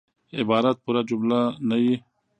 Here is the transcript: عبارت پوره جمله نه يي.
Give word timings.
عبارت 0.39 0.77
پوره 0.83 1.01
جمله 1.09 1.39
نه 1.69 1.77
يي. 1.83 1.95